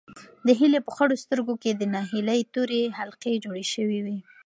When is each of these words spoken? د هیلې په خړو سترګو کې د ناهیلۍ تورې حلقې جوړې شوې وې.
د 0.45 0.47
هیلې 0.59 0.79
په 0.83 0.91
خړو 0.95 1.15
سترګو 1.23 1.53
کې 1.63 1.71
د 1.73 1.83
ناهیلۍ 1.95 2.41
تورې 2.53 2.81
حلقې 2.97 3.33
جوړې 3.43 3.65
شوې 3.73 3.99
وې. 4.05 4.17